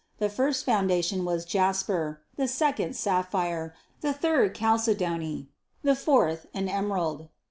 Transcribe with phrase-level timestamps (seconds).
[0.17, 5.49] The first foundation was jasper; the second, sapphire; the third, chalcedony;
[5.83, 7.29] the fourth, an emerald; 20.